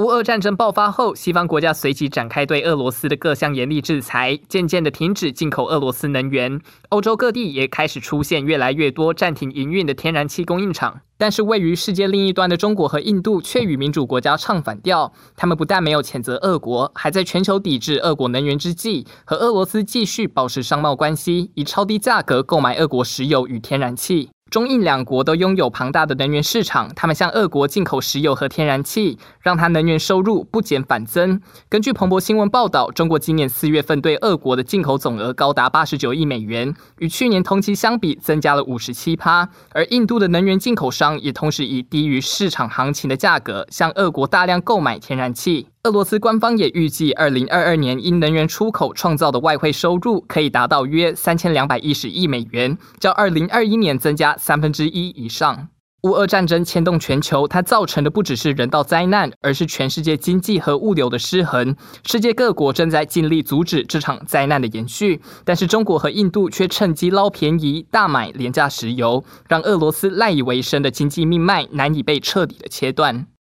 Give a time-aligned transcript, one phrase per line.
[0.00, 6.58] 乌俄战争爆发后，西方国家随即展开对俄罗斯的各项严厉制裁，渐渐的停止进口俄罗斯能源。
[6.88, 11.02] 欧洲各地也开始出现越来越多暂停营运的天然气供应厂。
[11.18, 15.12] 但是，位于世界另一端的中国和印度却与民主国家唱反调。
[15.36, 24.30] 他们不但没有谴责俄国，还在全球抵制俄国能源之际，和俄罗斯继续保持商贸关系，以超低价格购买俄国石油与天然气。
[24.50, 31.40] 中印两国都拥有庞大的能源市场，他们向俄国进口石油和天然气，让他能源收入不减反增。
[31.68, 39.48] 根据彭博新闻报道，中国今年四月份对俄国的进口总额高达八十九亿美元，与去年同期相比增加了五十七趴。
[39.72, 45.68] 而印度的能源进口商也同时以低于市场行情的价格向俄国大量购买天然气。
[45.84, 55.68] 俄罗斯官方也预计，二零二二年因能源出口创造的外汇收入可以达到约三千两百一十亿美元，较二零二一年增加三分之一以上。
[56.02, 61.74] 乌俄战争牵动全球，它造成的不只是人道灾难，而是全世界经济和物流的失衡。
[62.06, 73.26] 世界各国正在尽力阻止这场灾难的延续，但是中国和印度却趁机捞便宜，大买廉价石油，让俄罗斯赖以为生的经济命脉难以被彻底的切断。